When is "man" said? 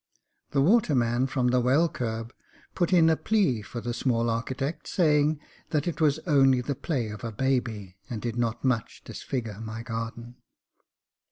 0.95-1.27